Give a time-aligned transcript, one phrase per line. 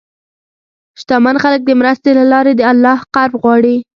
[0.99, 3.75] شتمن خلک د مرستې له لارې د الله قرب غواړي.